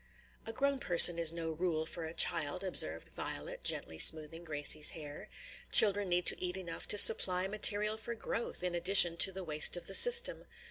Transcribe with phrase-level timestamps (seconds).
[0.47, 5.29] "A grown person is no rule for a child," observed Violet, gently smoothing Gracie's hair;
[5.71, 9.77] "children need to eat enough to supply material for growth in addition to the waste
[9.77, 10.47] of the system.